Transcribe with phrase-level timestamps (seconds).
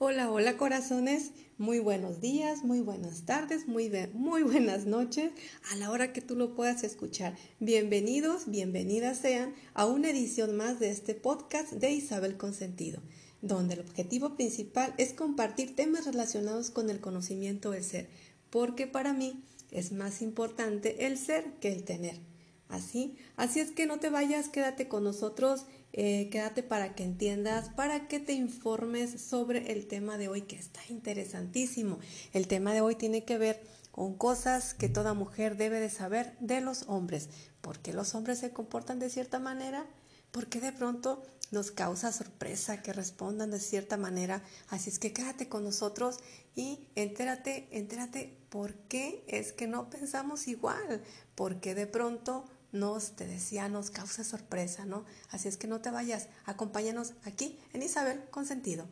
[0.00, 5.32] Hola, hola corazones, muy buenos días, muy buenas tardes, muy, muy buenas noches,
[5.72, 7.36] a la hora que tú lo puedas escuchar.
[7.58, 13.02] Bienvenidos, bienvenidas sean a una edición más de este podcast de Isabel Consentido,
[13.42, 18.08] donde el objetivo principal es compartir temas relacionados con el conocimiento del ser,
[18.50, 19.42] porque para mí
[19.72, 22.27] es más importante el ser que el tener.
[22.68, 25.64] Así, así es que no te vayas, quédate con nosotros,
[25.94, 30.56] eh, quédate para que entiendas, para que te informes sobre el tema de hoy que
[30.56, 31.98] está interesantísimo.
[32.34, 36.36] El tema de hoy tiene que ver con cosas que toda mujer debe de saber
[36.40, 37.30] de los hombres.
[37.62, 39.86] ¿Por qué los hombres se comportan de cierta manera?
[40.30, 44.42] Porque de pronto nos causa sorpresa que respondan de cierta manera.
[44.68, 46.18] Así es que quédate con nosotros
[46.54, 51.02] y entérate, entérate por qué es que no pensamos igual,
[51.34, 55.04] porque de pronto nos, te decía, nos causa sorpresa, ¿no?
[55.30, 58.86] Así es que no te vayas, acompáñanos aquí en Isabel con sentido.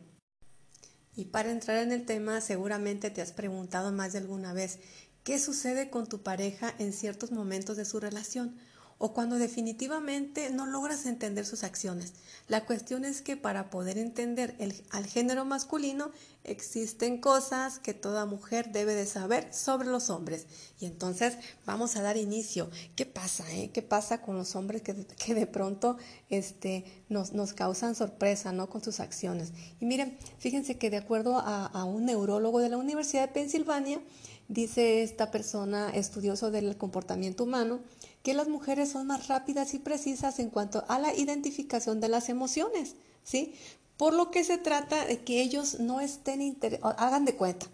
[1.15, 4.79] Y para entrar en el tema, seguramente te has preguntado más de alguna vez,
[5.23, 8.55] ¿qué sucede con tu pareja en ciertos momentos de su relación?
[8.99, 12.13] O cuando definitivamente no logras entender sus acciones.
[12.47, 14.55] La cuestión es que para poder entender
[14.89, 16.11] al género masculino
[16.43, 20.47] existen cosas que toda mujer debe de saber sobre los hombres.
[20.79, 22.69] Y entonces vamos a dar inicio.
[22.95, 23.43] ¿Qué pasa?
[23.53, 23.69] Eh?
[23.73, 25.97] ¿Qué pasa con los hombres que, que de pronto
[26.29, 28.69] este, nos, nos, causan sorpresa ¿no?
[28.69, 29.51] con sus acciones?
[29.79, 33.99] Y miren, fíjense que de acuerdo a, a un neurólogo de la Universidad de Pensilvania,
[34.47, 37.81] dice esta persona estudioso del comportamiento humano,
[38.27, 42.27] que las mujeres son más rápidas y precisas en cuanto a la identificación de las
[42.27, 43.55] emociones, ¿sí?
[43.95, 46.57] Por lo que se trata de que ellos no estén
[46.97, 47.67] hagan de cuenta,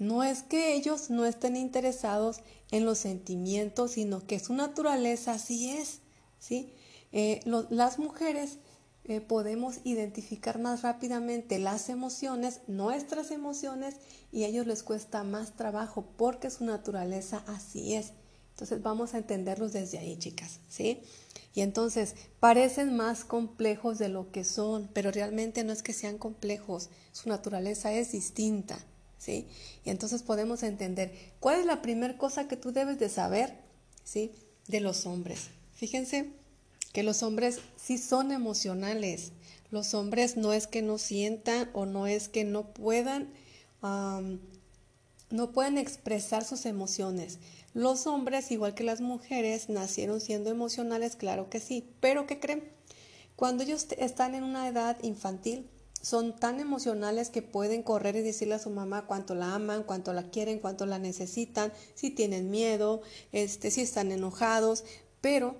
[0.00, 2.40] no es que ellos no estén interesados
[2.72, 6.00] en los sentimientos, sino que su naturaleza así es,
[6.40, 6.72] ¿sí?
[7.12, 8.58] Eh, las mujeres
[9.04, 13.94] eh, podemos identificar más rápidamente las emociones, nuestras emociones,
[14.32, 18.12] y a ellos les cuesta más trabajo porque su naturaleza así es.
[18.60, 21.00] Entonces vamos a entenderlos desde ahí, chicas, ¿sí?
[21.54, 26.18] Y entonces parecen más complejos de lo que son, pero realmente no es que sean
[26.18, 28.78] complejos, su naturaleza es distinta,
[29.16, 29.48] ¿sí?
[29.82, 33.56] Y entonces podemos entender cuál es la primera cosa que tú debes de saber,
[34.04, 34.32] ¿sí?
[34.68, 35.48] De los hombres.
[35.72, 36.30] Fíjense
[36.92, 39.32] que los hombres sí son emocionales.
[39.70, 43.32] Los hombres no es que no sientan o no es que no puedan,
[45.30, 47.38] no pueden expresar sus emociones.
[47.72, 52.64] Los hombres, igual que las mujeres, nacieron siendo emocionales, claro que sí, pero ¿qué creen?
[53.36, 55.70] Cuando ellos están en una edad infantil,
[56.02, 60.12] son tan emocionales que pueden correr y decirle a su mamá cuánto la aman, cuánto
[60.12, 64.84] la quieren, cuánto la necesitan, si tienen miedo, este, si están enojados,
[65.20, 65.56] pero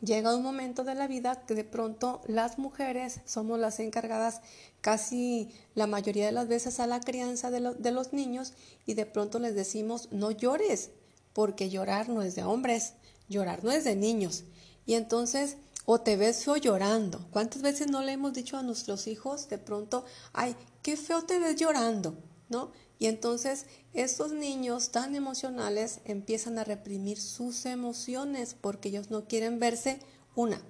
[0.00, 4.40] llega un momento de la vida que de pronto las mujeres somos las encargadas
[4.80, 8.52] casi la mayoría de las veces a la crianza de, de los niños
[8.84, 10.90] y de pronto les decimos no llores,
[11.34, 12.94] porque llorar no es de hombres,
[13.28, 14.44] llorar no es de niños.
[14.86, 17.26] Y entonces, o te ves feo llorando.
[17.30, 21.38] ¿Cuántas veces no le hemos dicho a nuestros hijos de pronto, ay, qué feo te
[21.38, 22.16] ves llorando,
[22.48, 22.72] ¿no?
[22.98, 29.58] Y entonces estos niños tan emocionales empiezan a reprimir sus emociones porque ellos no quieren
[29.58, 29.98] verse,
[30.34, 30.62] una,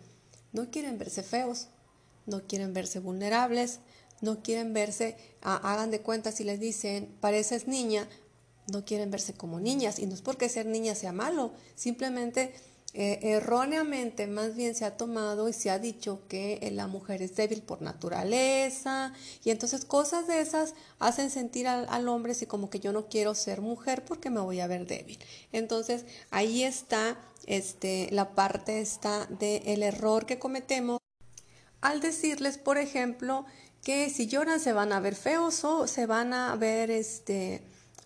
[0.53, 1.69] no quieren verse feos,
[2.27, 3.81] no quieren verse vulnerables,
[4.21, 8.09] no quieren verse, hagan de cuenta si les dicen, pareces niña,
[8.73, 12.53] no quieren verse como niñas y no es porque ser niña sea malo, simplemente
[12.97, 17.23] eh, erróneamente más bien se ha tomado y se ha dicho que eh, la mujer
[17.23, 22.71] es débil por naturaleza y entonces cosas de esas hacen sentir al, hombre así como
[22.71, 25.19] que yo no quiero ser mujer porque me voy a ver débil.
[25.51, 31.01] Entonces ahí está este, la parte está del error que cometemos
[31.81, 33.45] al decirles, por ejemplo,
[33.83, 37.63] que si lloran se van a ver feos o se van a ver este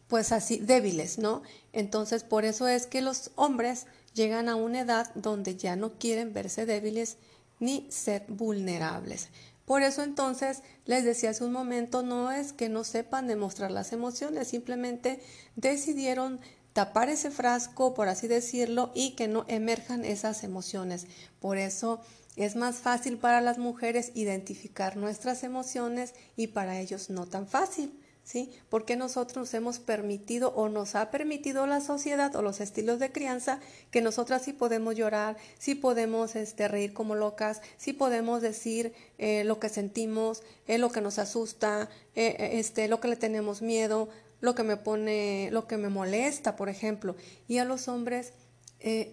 [0.08, 1.42] pues así débiles, ¿no?
[1.72, 6.32] Entonces, por eso es que los hombres llegan a una edad donde ya no quieren
[6.32, 7.18] verse débiles
[7.60, 9.28] ni ser vulnerables.
[9.64, 13.92] Por eso entonces les decía hace un momento, no es que no sepan demostrar las
[13.92, 15.20] emociones, simplemente
[15.56, 16.40] decidieron
[16.72, 21.06] tapar ese frasco, por así decirlo, y que no emerjan esas emociones.
[21.38, 22.00] Por eso
[22.36, 27.92] es más fácil para las mujeres identificar nuestras emociones y para ellos no tan fácil.
[28.28, 28.50] ¿Sí?
[28.68, 33.10] Porque nosotros nos hemos permitido o nos ha permitido la sociedad o los estilos de
[33.10, 33.58] crianza
[33.90, 39.44] que nosotras sí podemos llorar, sí podemos este, reír como locas, sí podemos decir eh,
[39.44, 44.10] lo que sentimos, eh, lo que nos asusta, eh, este, lo que le tenemos miedo,
[44.42, 47.16] lo que me pone, lo que me molesta, por ejemplo.
[47.48, 48.34] Y a los hombres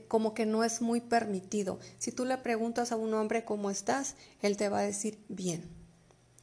[0.09, 1.79] como que no es muy permitido.
[1.97, 5.63] Si tú le preguntas a un hombre cómo estás, él te va a decir bien,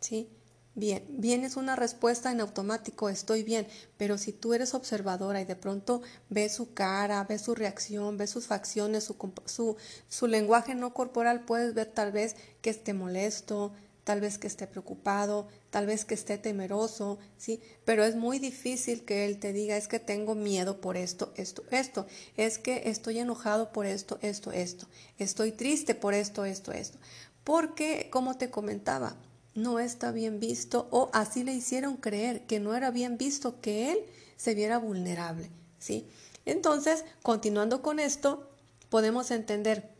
[0.00, 0.28] ¿sí?
[0.74, 3.66] Bien, bien es una respuesta en automático, estoy bien,
[3.96, 8.30] pero si tú eres observadora y de pronto ves su cara, ves su reacción, ves
[8.30, 9.16] sus facciones, su,
[9.46, 9.76] su,
[10.08, 13.72] su lenguaje no corporal, puedes ver tal vez que esté molesto,
[14.04, 17.60] tal vez que esté preocupado, tal vez que esté temeroso, ¿sí?
[17.84, 21.62] Pero es muy difícil que él te diga, es que tengo miedo por esto, esto,
[21.70, 24.88] esto, es que estoy enojado por esto, esto, esto,
[25.18, 26.98] estoy triste por esto, esto, esto.
[27.44, 29.16] Porque, como te comentaba,
[29.54, 33.92] no está bien visto o así le hicieron creer que no era bien visto que
[33.92, 33.98] él
[34.36, 36.06] se viera vulnerable, ¿sí?
[36.44, 38.50] Entonces, continuando con esto,
[38.88, 39.90] podemos entender,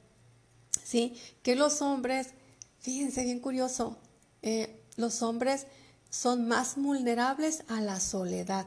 [0.83, 1.15] ¿sí?
[1.43, 2.35] Que los hombres
[2.83, 3.97] Fíjense, bien curioso,
[4.43, 5.69] eh, los hombres
[6.11, 8.67] son más vulnerables a la soledad,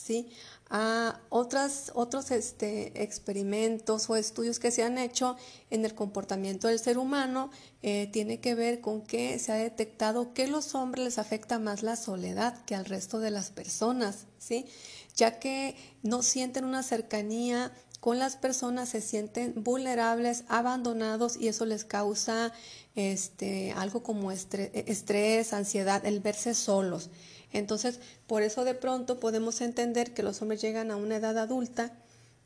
[0.00, 0.28] ¿sí?
[0.68, 5.36] A otras, otros este, experimentos o estudios que se han hecho
[5.70, 7.50] en el comportamiento del ser humano
[7.82, 11.82] eh, tiene que ver con que se ha detectado que los hombres les afecta más
[11.82, 14.66] la soledad que al resto de las personas, ¿sí?
[15.16, 21.66] Ya que no sienten una cercanía con las personas se sienten vulnerables, abandonados y eso
[21.66, 22.50] les causa
[22.94, 27.10] este, algo como estrés, ansiedad, el verse solos.
[27.52, 31.92] Entonces, por eso de pronto podemos entender que los hombres llegan a una edad adulta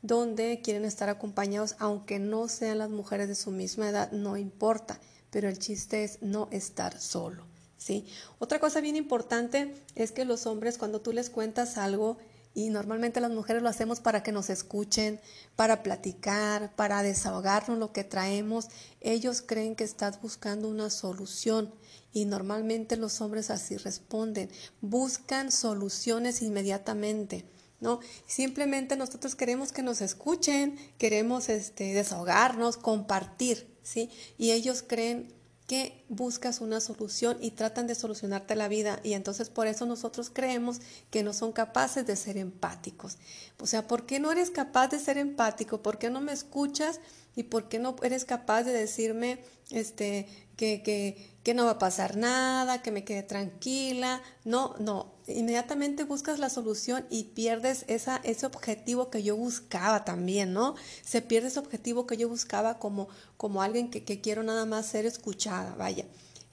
[0.01, 4.99] donde quieren estar acompañados, aunque no sean las mujeres de su misma edad, no importa,
[5.31, 7.43] pero el chiste es no estar solo.
[7.77, 8.05] ¿sí?
[8.39, 12.17] Otra cosa bien importante es que los hombres cuando tú les cuentas algo,
[12.55, 15.19] y normalmente las mujeres lo hacemos para que nos escuchen,
[15.57, 18.69] para platicar, para desahogarnos lo que traemos.
[19.01, 21.73] Ellos creen que estás buscando una solución
[22.13, 24.49] y normalmente los hombres así responden.
[24.79, 27.45] Buscan soluciones inmediatamente.
[27.81, 27.99] ¿No?
[28.25, 34.09] Simplemente nosotros queremos que nos escuchen, queremos este, desahogarnos, compartir, ¿sí?
[34.37, 35.34] Y ellos creen
[35.67, 40.29] que buscas una solución y tratan de solucionarte la vida y entonces por eso nosotros
[40.31, 40.79] creemos
[41.09, 43.17] que no son capaces de ser empáticos.
[43.59, 45.81] O sea, ¿por qué no eres capaz de ser empático?
[45.81, 46.99] ¿Por qué no me escuchas?
[47.35, 50.27] ¿Y por qué no eres capaz de decirme este,
[50.57, 54.21] que, que, que no va a pasar nada, que me quede tranquila?
[54.43, 60.53] No, no, inmediatamente buscas la solución y pierdes esa, ese objetivo que yo buscaba también,
[60.53, 60.75] ¿no?
[61.03, 63.07] Se pierde ese objetivo que yo buscaba como,
[63.37, 66.05] como alguien que, que quiero nada más ser escuchada, vaya.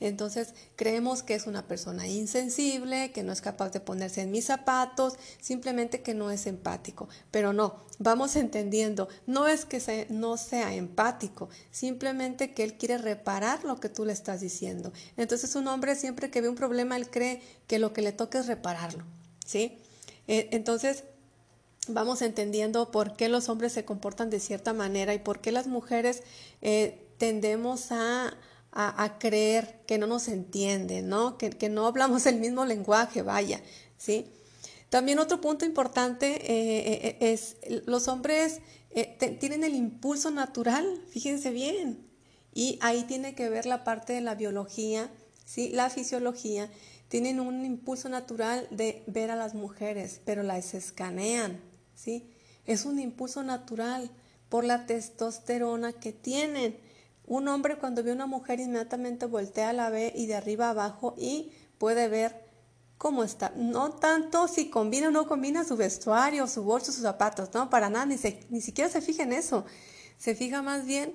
[0.02, 4.46] Entonces creemos que es una persona insensible, que no es capaz de ponerse en mis
[4.46, 7.08] zapatos, simplemente que no es empático.
[7.30, 13.62] Pero no, vamos entendiendo, no es que no sea empático, simplemente que él quiere reparar
[13.64, 14.92] lo que tú le estás diciendo.
[15.16, 18.40] Entonces un hombre siempre que ve un problema, él cree que lo que le toca
[18.40, 19.04] es repararlo.
[19.46, 19.78] ¿Sí?
[20.26, 21.04] Eh, entonces,
[21.86, 25.68] vamos entendiendo por qué los hombres se comportan de cierta manera y por qué las
[25.68, 26.22] mujeres
[26.60, 28.36] eh, tendemos a
[28.72, 31.36] a, creer que no nos entienden, ¿no?
[31.36, 33.60] Que, que, no hablamos el mismo lenguaje, vaya,
[33.98, 34.32] ¿sí?
[34.88, 38.60] También otro punto importante eh, eh, es los hombres
[38.90, 42.06] eh, tienen el impulso natural, fíjense bien,
[42.52, 45.10] y ahí tiene que ver la parte de la biología,
[45.46, 45.70] ¿sí?
[45.70, 46.70] La fisiología,
[47.08, 51.60] tienen un impulso natural de ver a las mujeres, pero las escanean,
[51.94, 52.30] ¿sí?
[52.66, 54.10] Es un impulso natural
[54.50, 56.76] por la testosterona que tienen.
[57.32, 61.14] Un hombre cuando ve a una mujer inmediatamente voltea la ve y de arriba abajo
[61.16, 62.44] y puede ver
[62.98, 63.54] cómo está.
[63.56, 67.88] No tanto si combina o no combina su vestuario, su bolso, sus zapatos, no, para
[67.88, 68.16] nada, ni,
[68.50, 69.64] ni siquiera se fija en eso.
[70.18, 71.14] Se fija más bien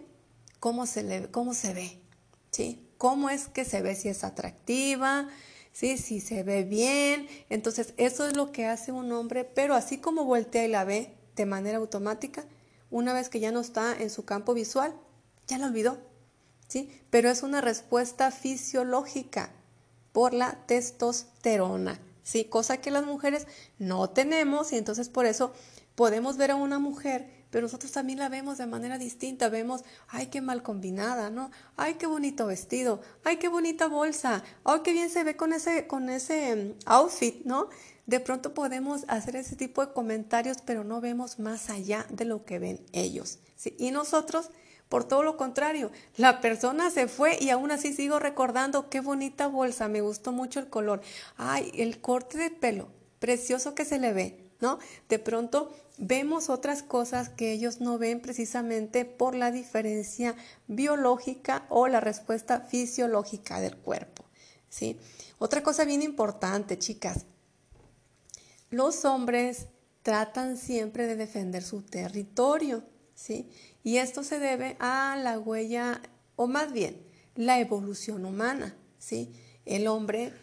[0.59, 2.01] cómo se, le, cómo se ve,
[2.49, 2.89] ¿sí?
[2.97, 5.29] Cómo es que se ve, si es atractiva,
[5.71, 5.99] ¿sí?
[5.99, 7.27] Si se ve bien.
[7.49, 11.13] Entonces, eso es lo que hace un hombre, pero así como voltea y la ve
[11.35, 12.43] de manera automática,
[12.89, 14.95] una vez que ya no está en su campo visual,
[15.47, 16.06] ya lo olvidó,
[16.67, 16.89] ¿sí?
[17.09, 19.51] Pero es una respuesta fisiológica
[20.11, 22.45] por la testosterona, ¿sí?
[22.45, 23.47] Cosa que las mujeres
[23.79, 25.53] no tenemos y entonces por eso
[25.95, 29.49] podemos ver a una mujer, pero nosotros también la vemos de manera distinta.
[29.49, 31.49] Vemos, ay, qué mal combinada, ¿no?
[31.75, 35.87] Ay, qué bonito vestido, ay, qué bonita bolsa, ay, qué bien se ve con ese,
[35.87, 37.69] con ese mm, outfit, ¿no?
[38.05, 42.45] De pronto podemos hacer ese tipo de comentarios, pero no vemos más allá de lo
[42.45, 43.39] que ven ellos.
[43.77, 44.49] Y nosotros
[44.89, 49.47] por todo lo contrario, la persona se fue y aún así sigo recordando qué bonita
[49.47, 51.01] bolsa, me gustó mucho el color.
[51.35, 52.87] Ay, el corte de pelo,
[53.19, 54.79] precioso que se le ve, ¿no?
[55.09, 60.35] De pronto vemos otras cosas que ellos no ven precisamente por la diferencia
[60.67, 64.23] biológica o la respuesta fisiológica del cuerpo,
[64.69, 64.97] ¿sí?
[65.37, 67.25] Otra cosa bien importante, chicas.
[68.69, 69.67] Los hombres
[70.01, 73.49] tratan siempre de defender su territorio, ¿sí?
[73.87, 76.01] Y esto se debe a la huella,
[76.35, 77.01] o más bien,
[77.35, 79.31] la evolución humana, ¿sí?
[79.63, 80.33] El hombre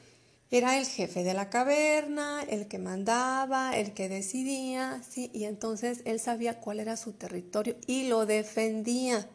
[0.50, 5.30] era el jefe de la caverna, el que mandaba, el que decidía, ¿sí?
[5.34, 9.28] Y entonces él sabía cuál era su territorio y lo defendía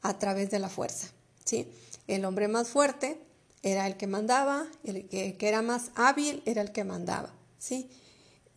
[0.00, 1.12] a través de la fuerza,
[1.44, 1.68] ¿sí?
[2.08, 3.20] El hombre más fuerte
[3.62, 7.88] era el que mandaba, el que, que era más hábil era el que mandaba, ¿sí?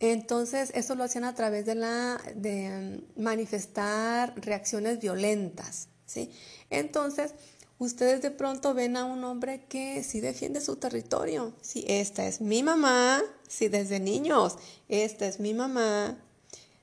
[0.00, 6.30] Entonces, eso lo hacían a través de la de mm, manifestar reacciones violentas, ¿sí?
[6.68, 7.34] Entonces,
[7.78, 11.54] ustedes de pronto ven a un hombre que sí defiende su territorio.
[11.62, 14.56] Sí, esta es mi mamá, sí, desde niños,
[14.88, 16.18] esta es mi mamá.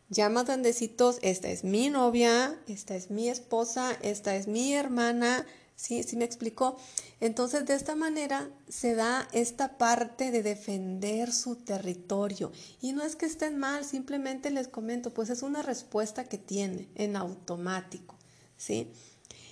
[0.09, 5.45] Ya más grandecitos, esta es mi novia, esta es mi esposa, esta es mi hermana,
[5.83, 6.01] ¿sí?
[6.03, 6.77] ¿Sí me explicó?
[7.19, 12.53] Entonces, de esta manera se da esta parte de defender su territorio.
[12.81, 16.87] Y no es que estén mal, simplemente les comento, pues es una respuesta que tiene
[16.95, 18.15] en automático,
[18.55, 18.87] ¿sí?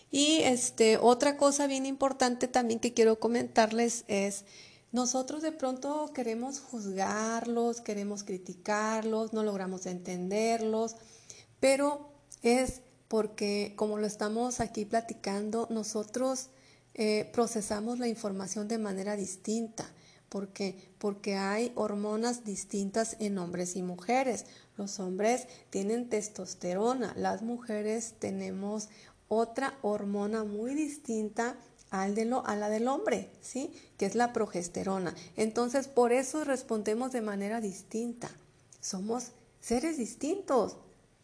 [0.09, 4.45] Y este, otra cosa bien importante también que quiero comentarles es,
[4.93, 10.95] nosotros de pronto queremos juzgarlos, queremos criticarlos, no logramos entenderlos,
[11.59, 12.09] pero
[12.41, 16.47] es porque como lo estamos aquí platicando, nosotros
[16.93, 19.85] eh, procesamos la información de manera distinta.
[20.29, 20.93] ¿Por qué?
[20.97, 24.45] Porque hay hormonas distintas en hombres y mujeres.
[24.77, 28.87] Los hombres tienen testosterona, las mujeres tenemos
[29.27, 31.57] otra hormona muy distinta
[31.89, 33.73] al de lo, a la del hombre, ¿sí?
[33.97, 35.13] Que es la progesterona.
[35.35, 38.31] Entonces, por eso respondemos de manera distinta.
[38.79, 40.77] Somos seres distintos,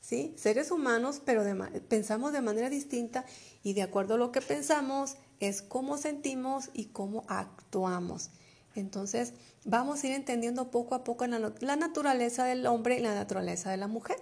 [0.08, 0.34] ¿sí?
[0.38, 1.44] Seres humanos, pero
[1.90, 3.26] pensamos de manera distinta
[3.62, 8.30] y de acuerdo a lo que pensamos es cómo sentimos y cómo actuamos.
[8.74, 9.34] Entonces,
[9.66, 13.76] vamos a ir entendiendo poco a poco la naturaleza del hombre y la naturaleza de
[13.76, 14.16] la mujer.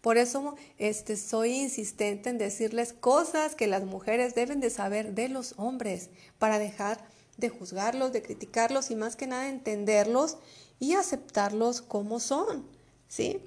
[0.00, 5.28] Por eso este, soy insistente en decirles cosas que las mujeres deben de saber de
[5.28, 7.04] los hombres para dejar
[7.36, 10.36] de juzgarlos, de criticarlos y más que nada entenderlos
[10.78, 12.64] y aceptarlos como son,
[13.08, 13.40] ¿sí?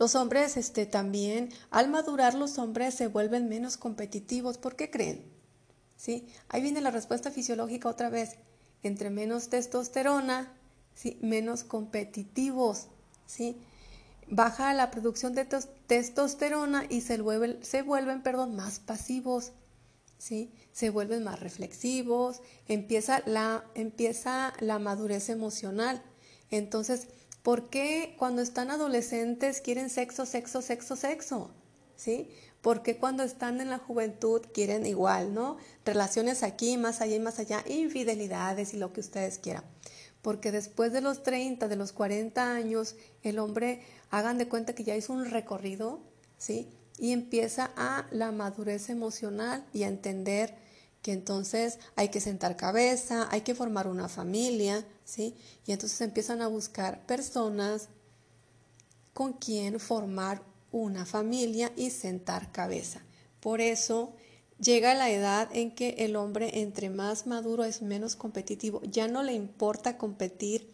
[0.00, 4.58] Los hombres este, también, al madurar los hombres se vuelven menos competitivos.
[4.58, 5.24] ¿Por qué creen?
[5.96, 6.26] ¿Sí?
[6.48, 8.36] Ahí viene la respuesta fisiológica otra vez.
[8.82, 10.52] Entre menos testosterona,
[10.94, 11.18] ¿sí?
[11.20, 12.88] menos competitivos.
[13.26, 13.56] ¿sí?
[14.30, 15.44] baja la producción de
[15.86, 19.52] testosterona y se vuelven, se vuelven perdón, más pasivos,
[20.18, 20.52] ¿sí?
[20.72, 26.02] se vuelven más reflexivos, empieza la, empieza la madurez emocional.
[26.50, 27.08] Entonces,
[27.42, 31.50] ¿por qué cuando están adolescentes quieren sexo, sexo, sexo, sexo?
[31.96, 32.30] ¿Sí?
[32.60, 35.56] ¿Por qué cuando están en la juventud quieren igual, ¿no?
[35.84, 39.64] Relaciones aquí, más allá y más allá, infidelidades y lo que ustedes quieran
[40.22, 44.84] porque después de los 30, de los 40 años, el hombre, hagan de cuenta que
[44.84, 46.00] ya hizo un recorrido,
[46.36, 46.68] ¿sí?
[46.98, 50.54] Y empieza a la madurez emocional y a entender
[51.02, 55.34] que entonces hay que sentar cabeza, hay que formar una familia, ¿sí?
[55.66, 57.88] Y entonces empiezan a buscar personas
[59.14, 60.42] con quien formar
[60.72, 63.02] una familia y sentar cabeza.
[63.40, 64.14] Por eso
[64.60, 68.82] Llega la edad en que el hombre entre más maduro es menos competitivo.
[68.84, 70.68] Ya no le importa competir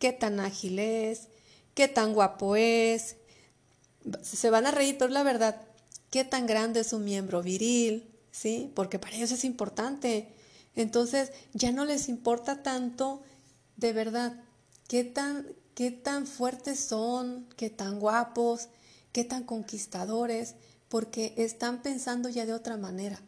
[0.00, 1.28] qué tan ágil es,
[1.74, 3.14] qué tan guapo es.
[4.22, 5.62] Se van a reír, pero la verdad,
[6.10, 8.70] qué tan grande es su miembro viril, ¿sí?
[8.74, 10.32] Porque para ellos es importante.
[10.76, 13.22] Entonces, ya no les importa tanto,
[13.76, 14.40] de verdad,
[14.86, 18.68] qué tan, qué tan fuertes son, qué tan guapos,
[19.10, 20.54] qué tan conquistadores,
[20.88, 23.20] porque están pensando ya de otra manera.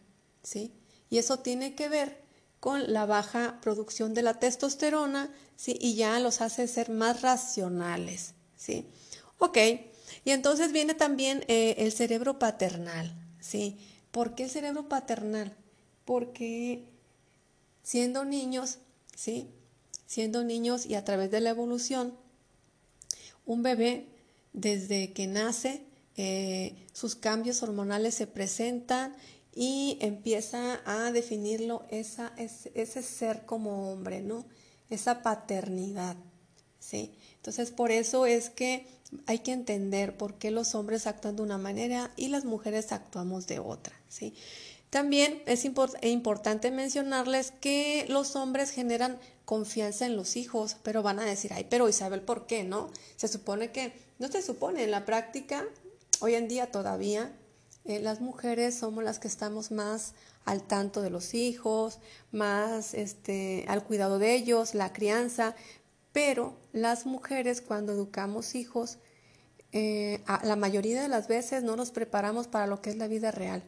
[0.45, 0.73] ¿sí?
[1.09, 2.23] Y eso tiene que ver
[2.61, 5.77] con la baja producción de la testosterona, ¿sí?
[5.81, 8.87] Y ya los hace ser más racionales, ¿sí?
[9.39, 9.57] Ok,
[10.25, 13.79] y entonces viene también eh, el cerebro paternal, ¿sí?
[14.11, 15.57] ¿Por qué el cerebro paternal?
[16.05, 16.85] Porque
[17.83, 18.79] siendo niños,
[19.15, 19.51] ¿sí?
[20.07, 22.15] Siendo niños y a través de la evolución,
[23.47, 24.09] un bebé
[24.53, 25.85] desde que nace,
[26.17, 29.17] eh, sus cambios hormonales se presentan
[29.55, 34.47] y empieza a definirlo esa, ese, ser como hombre, ¿no?
[34.91, 36.17] Esa paternidad,
[36.79, 37.15] ¿sí?
[37.37, 38.87] Entonces, por eso es que
[39.27, 43.47] hay que entender por qué los hombres actúan de una manera y las mujeres actuamos
[43.47, 44.35] de otra, ¿sí?
[44.91, 51.25] También es importante mencionarles que los hombres generan confianza en los hijos, pero van a
[51.25, 52.91] decir, ay, pero Isabel, ¿por qué no?
[53.17, 55.65] Se supone que, no se supone, en la práctica,
[56.19, 57.33] hoy en día todavía,
[57.85, 60.15] eh, las mujeres somos las que estamos más
[60.45, 62.01] al tanto de los hijos,
[62.33, 65.55] más este, al cuidado de ellos, la crianza,
[66.13, 68.99] pero las mujeres cuando educamos hijos,
[69.73, 73.31] eh, la mayoría de las veces no nos preparamos para lo que es la vida
[73.31, 73.63] real.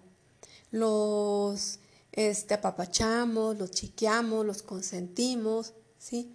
[0.72, 1.78] Los
[2.10, 6.34] este, apapachamos, los chiqueamos, los consentimos, ¿sí?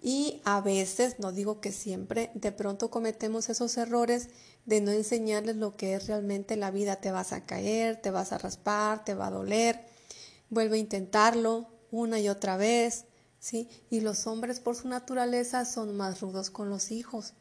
[0.00, 4.28] Y a veces, no digo que siempre, de pronto cometemos esos errores
[4.64, 6.96] de no enseñarles lo que es realmente la vida.
[6.96, 9.80] Te vas a caer, te vas a raspar, te va a doler.
[10.50, 13.06] Vuelve a intentarlo una y otra vez,
[13.40, 13.68] ¿sí?
[13.90, 17.32] Y los hombres por su naturaleza son más rudos con los hijos.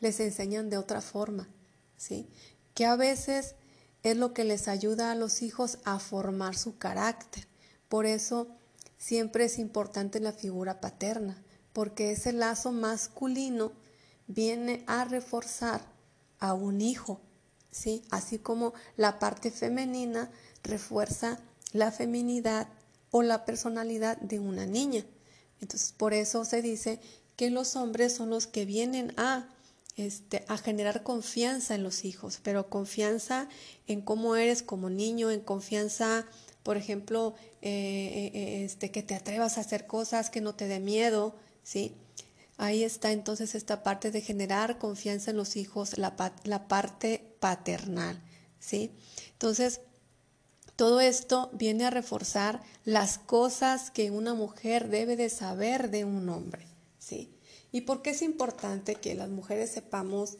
[0.00, 1.48] Les enseñan de otra forma,
[1.96, 2.28] ¿sí?
[2.74, 3.54] Que a veces
[4.02, 7.46] es lo que les ayuda a los hijos a formar su carácter.
[7.88, 8.48] Por eso
[8.98, 11.42] siempre es importante la figura paterna,
[11.72, 13.72] porque ese lazo masculino
[14.26, 15.82] viene a reforzar
[16.38, 17.20] a un hijo,
[17.70, 18.02] ¿sí?
[18.10, 20.30] Así como la parte femenina
[20.62, 21.38] refuerza
[21.72, 22.68] la feminidad
[23.10, 25.04] o la personalidad de una niña.
[25.60, 27.00] Entonces, por eso se dice
[27.36, 29.48] que los hombres son los que vienen a
[30.06, 33.48] este, a generar confianza en los hijos, pero confianza
[33.86, 36.26] en cómo eres como niño, en confianza,
[36.62, 40.80] por ejemplo, eh, eh, este, que te atrevas a hacer cosas, que no te dé
[40.80, 41.94] miedo, ¿sí?
[42.56, 46.14] Ahí está entonces esta parte de generar confianza en los hijos, la,
[46.44, 48.20] la parte paternal,
[48.58, 48.90] ¿sí?
[49.32, 49.80] Entonces,
[50.76, 56.28] todo esto viene a reforzar las cosas que una mujer debe de saber de un
[56.30, 56.69] hombre.
[57.72, 60.38] ¿Y por qué es importante que las mujeres sepamos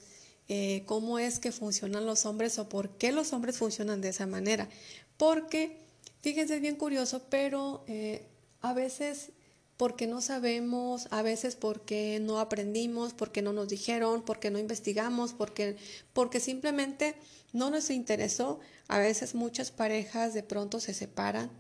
[0.49, 4.27] eh, cómo es que funcionan los hombres o por qué los hombres funcionan de esa
[4.27, 4.69] manera?
[5.17, 5.79] Porque,
[6.23, 8.27] fíjense, es bien curioso, pero eh,
[8.61, 9.31] a veces
[9.77, 15.33] porque no sabemos, a veces porque no aprendimos, porque no nos dijeron, porque no investigamos,
[15.33, 15.77] porque,
[16.13, 17.15] porque simplemente
[17.55, 18.61] no nos interesó.
[18.89, 21.51] A veces muchas parejas de pronto se separan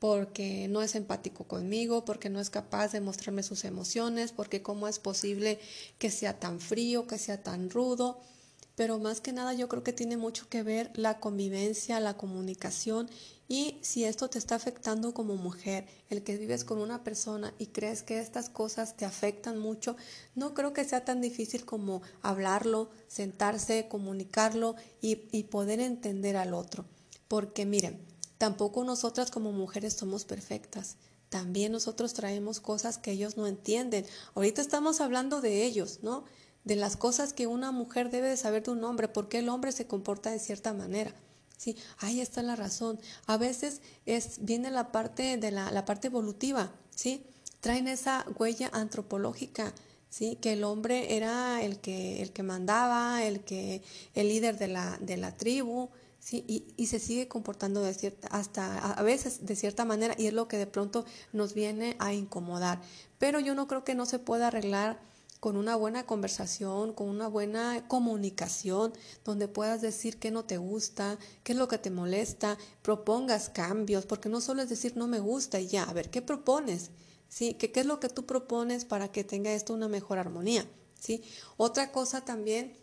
[0.00, 4.88] porque no es empático conmigo, porque no es capaz de mostrarme sus emociones, porque cómo
[4.88, 5.60] es posible
[5.98, 8.18] que sea tan frío, que sea tan rudo.
[8.76, 13.10] Pero más que nada yo creo que tiene mucho que ver la convivencia, la comunicación
[13.46, 17.66] y si esto te está afectando como mujer, el que vives con una persona y
[17.66, 19.96] crees que estas cosas te afectan mucho,
[20.34, 26.54] no creo que sea tan difícil como hablarlo, sentarse, comunicarlo y, y poder entender al
[26.54, 26.86] otro.
[27.28, 28.09] Porque miren,
[28.40, 30.96] Tampoco nosotras como mujeres somos perfectas.
[31.28, 34.06] También nosotros traemos cosas que ellos no entienden.
[34.34, 36.24] Ahorita estamos hablando de ellos, ¿no?
[36.64, 39.50] De las cosas que una mujer debe de saber de un hombre, por qué el
[39.50, 41.12] hombre se comporta de cierta manera.
[41.58, 42.98] Sí, ahí está la razón.
[43.26, 47.22] A veces es, viene la parte de la, la parte evolutiva, ¿sí?
[47.60, 49.74] Traen esa huella antropológica,
[50.08, 50.38] ¿sí?
[50.40, 53.82] Que el hombre era el que, el que mandaba, el que,
[54.14, 55.90] el líder de la, de la tribu,
[56.20, 56.44] ¿sí?
[56.76, 60.46] Y, se sigue comportando de cierta, hasta a veces de cierta manera y es lo
[60.46, 62.80] que de pronto nos viene a incomodar.
[63.18, 65.00] Pero yo no creo que no se pueda arreglar
[65.40, 68.92] con una buena conversación, con una buena comunicación,
[69.24, 74.04] donde puedas decir qué no te gusta, qué es lo que te molesta, propongas cambios,
[74.04, 76.90] porque no solo es decir no me gusta y ya, a ver, ¿qué propones?
[77.30, 77.54] ¿Sí?
[77.54, 80.66] ¿Qué, qué es lo que tú propones para que tenga esto una mejor armonía?
[80.98, 81.22] ¿Sí?
[81.56, 82.76] Otra cosa también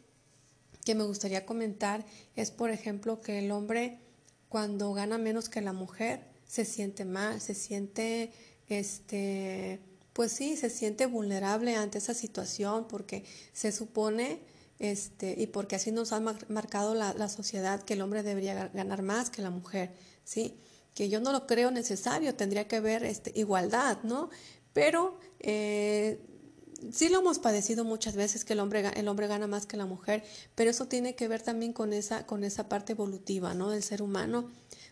[0.88, 2.06] que me gustaría comentar
[2.38, 4.00] es, por ejemplo, que el hombre
[4.47, 8.32] cuando gana menos que la mujer se siente mal, se siente,
[8.69, 9.82] este,
[10.13, 14.39] pues sí, se siente vulnerable ante esa situación porque se supone,
[14.80, 19.02] este, y porque así nos ha marcado la, la sociedad que el hombre debería ganar
[19.02, 19.91] más que la mujer,
[20.23, 20.56] ¿sí?
[20.95, 24.30] Que yo no lo creo necesario, tendría que haber este, igualdad, ¿no?
[24.71, 26.21] Pero eh,
[26.91, 29.85] sí lo hemos padecido muchas veces que el hombre, el hombre gana más que la
[29.85, 30.23] mujer,
[30.55, 33.69] pero eso tiene que ver también con esa, con esa parte evolutiva, ¿no?
[33.69, 34.49] Del ser humano,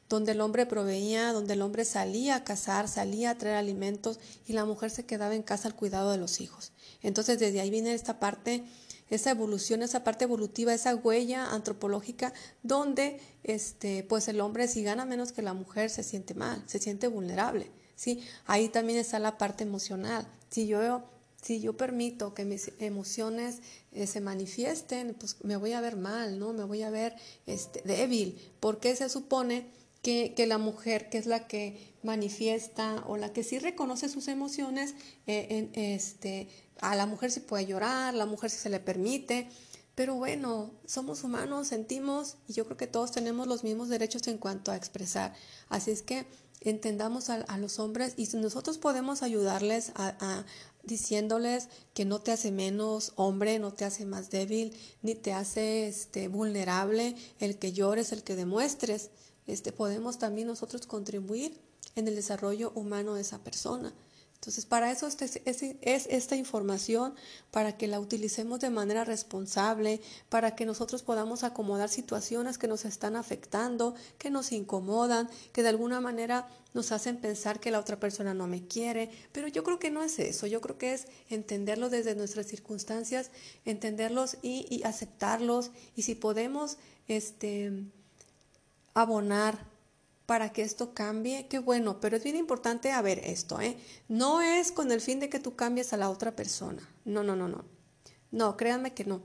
[0.10, 4.54] donde el hombre proveía, donde el hombre salía a cazar, salía a traer alimentos y
[4.54, 6.72] la mujer se quedaba en casa al cuidado de los hijos.
[7.02, 8.64] Entonces desde ahí viene esta parte,
[9.10, 15.06] esa evolución, esa parte evolutiva, esa huella antropológica, donde este, pues el hombre si gana
[15.06, 17.72] menos que la mujer se siente mal, se siente vulnerable.
[17.96, 18.24] ¿sí?
[18.46, 20.28] Ahí también está la parte emocional.
[20.50, 21.04] Si yo
[21.46, 23.60] si yo permito que mis emociones
[23.92, 26.54] eh, se manifiesten, pues me voy a ver mal, ¿no?
[26.54, 29.68] Me voy a ver este, débil, porque se supone
[30.02, 34.28] que, que, la mujer, que es la que manifiesta o la que sí reconoce sus
[34.28, 34.96] emociones,
[35.28, 39.48] eh, este, a la mujer se puede llorar, la mujer sí se le permite,
[39.94, 44.40] pero bueno, somos humanos, sentimos y yo creo que todos tenemos los mismos derechos en
[44.40, 45.34] cuanto a expresar.
[45.70, 46.26] Así es que
[46.62, 50.44] entendamos a, los hombres y si nosotros podemos ayudarles a,
[50.86, 55.88] diciéndoles que no te hace menos hombre, no te hace más débil, ni te hace
[55.88, 59.10] este, vulnerable el que llores, el que demuestres.
[59.48, 61.60] Este, podemos también nosotros contribuir
[61.96, 63.94] en el desarrollo humano de esa persona.
[64.36, 67.16] Entonces, para eso es, es, esta información,
[67.50, 72.86] para que la utilicemos de manera responsable, para que nosotros podamos acomodar situaciones que nos
[72.86, 78.00] están afectando, que nos incomodan, que de alguna manera nos hacen pensar que la otra
[78.00, 79.10] persona no me quiere.
[79.32, 83.32] Pero yo creo que no es eso, yo creo que es entenderlo desde nuestras circunstancias,
[83.66, 85.72] entenderlos y, y aceptarlos.
[85.96, 87.72] Y si podemos este,
[88.94, 89.75] abonar
[90.26, 93.78] para que esto cambie, qué bueno, pero es bien importante a ver esto, ¿eh?
[94.08, 96.88] No es con el fin de que tú cambies a la otra persona.
[97.04, 97.66] No, no, no, no.
[98.32, 99.22] No, créanme que no.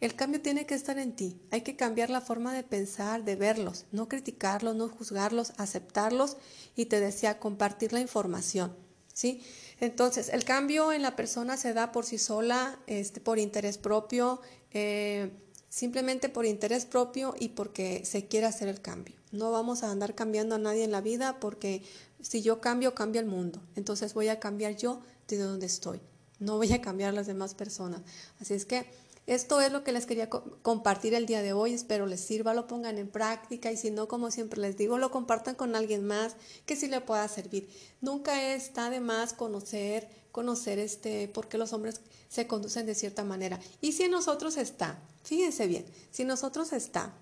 [0.00, 1.40] El cambio tiene que estar en ti.
[1.50, 6.38] Hay que cambiar la forma de pensar, de verlos, no criticarlos, no juzgarlos, aceptarlos
[6.74, 8.74] y te decía compartir la información,
[9.12, 9.42] ¿sí?
[9.78, 14.40] Entonces, el cambio en la persona se da por sí sola, este, por interés propio,
[14.72, 15.30] eh,
[15.70, 19.14] simplemente por interés propio y porque se quiere hacer el cambio.
[19.32, 21.82] No vamos a andar cambiando a nadie en la vida porque
[22.20, 23.62] si yo cambio, cambia el mundo.
[23.76, 26.00] Entonces voy a cambiar yo de donde estoy.
[26.40, 28.02] No voy a cambiar las demás personas.
[28.40, 28.86] Así es que
[29.26, 31.72] esto es lo que les quería compartir el día de hoy.
[31.72, 35.12] Espero les sirva, lo pongan en práctica y si no, como siempre les digo, lo
[35.12, 36.34] compartan con alguien más
[36.66, 37.68] que sí le pueda servir.
[38.00, 43.24] Nunca está de más conocer, conocer este, por qué los hombres se conducen de cierta
[43.24, 43.60] manera.
[43.80, 47.14] Y si en nosotros está, fíjense bien, si en nosotros está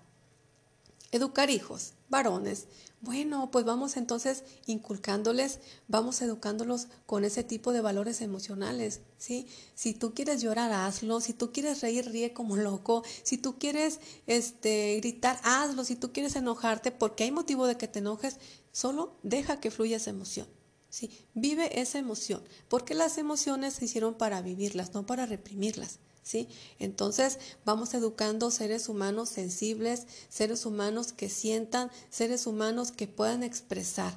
[1.10, 2.66] educar hijos, varones.
[3.00, 9.46] Bueno, pues vamos entonces inculcándoles, vamos educándolos con ese tipo de valores emocionales, ¿sí?
[9.76, 14.00] Si tú quieres llorar, hazlo, si tú quieres reír, ríe como loco, si tú quieres
[14.26, 18.38] este gritar, hazlo, si tú quieres enojarte porque hay motivo de que te enojes,
[18.72, 20.48] solo deja que fluya esa emoción.
[20.90, 21.10] ¿Sí?
[21.34, 25.98] Vive esa emoción, porque las emociones se hicieron para vivirlas, no para reprimirlas.
[26.28, 26.46] ¿sí?
[26.78, 34.12] Entonces vamos educando seres humanos sensibles, seres humanos que sientan, seres humanos que puedan expresar,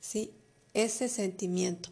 [0.00, 0.32] ¿sí?
[0.72, 1.90] Ese sentimiento.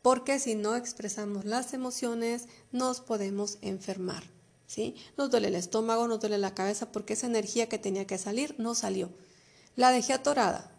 [0.00, 4.24] Porque si no expresamos las emociones, nos podemos enfermar,
[4.66, 4.94] ¿sí?
[5.18, 8.54] Nos duele el estómago, nos duele la cabeza porque esa energía que tenía que salir
[8.56, 9.10] no salió.
[9.74, 10.75] La dejé atorada,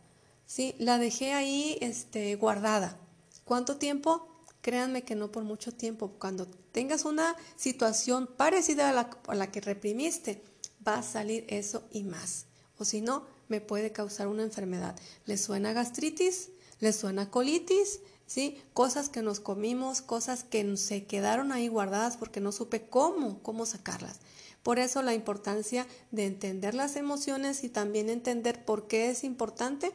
[0.47, 0.73] ¿sí?
[0.79, 2.97] La dejé ahí este, guardada.
[3.43, 4.27] ¿Cuánto tiempo?
[4.61, 6.13] Créanme que no por mucho tiempo.
[6.17, 10.41] Cuando tengas una situación parecida a la, a la que reprimiste,
[10.85, 12.45] va a salir eso y más.
[12.79, 14.95] O si no, me puede causar una enfermedad.
[15.25, 16.49] ¿Le suena gastritis?
[16.79, 17.99] ¿Le suena colitis?
[18.25, 18.61] ¿Sí?
[18.73, 23.65] Cosas que nos comimos, cosas que se quedaron ahí guardadas porque no supe cómo, cómo
[23.65, 24.19] sacarlas.
[24.63, 29.93] Por eso la importancia de entender las emociones y también entender por qué es importante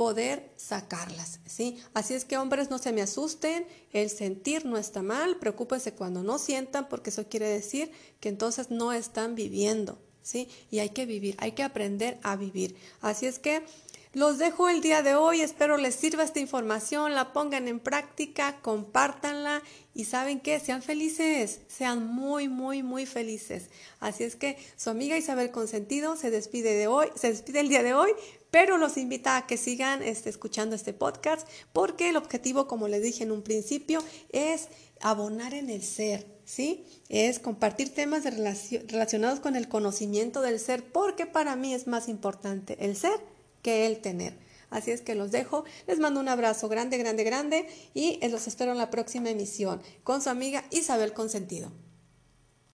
[0.00, 1.76] poder sacarlas, ¿sí?
[1.92, 6.22] Así es que hombres no se me asusten, el sentir no está mal, preocúpense cuando
[6.22, 10.48] no sientan porque eso quiere decir que entonces no están viviendo, ¿sí?
[10.70, 12.76] Y hay que vivir, hay que aprender a vivir.
[13.02, 13.62] Así es que
[14.12, 18.58] los dejo el día de hoy, espero les sirva esta información, la pongan en práctica,
[18.60, 19.62] compártanla
[19.94, 23.68] y saben que sean felices, sean muy, muy, muy felices.
[24.00, 27.84] Así es que su amiga Isabel Consentido se despide de hoy, se despide el día
[27.84, 28.10] de hoy,
[28.50, 33.02] pero los invita a que sigan este, escuchando este podcast porque el objetivo, como les
[33.02, 34.68] dije en un principio, es
[35.00, 36.84] abonar en el ser, ¿sí?
[37.08, 42.76] Es compartir temas relacionados con el conocimiento del ser porque para mí es más importante
[42.80, 43.20] el ser
[43.62, 44.38] que el tener.
[44.70, 48.70] Así es que los dejo, les mando un abrazo grande, grande, grande y los espero
[48.70, 51.72] en la próxima emisión con su amiga Isabel Consentido.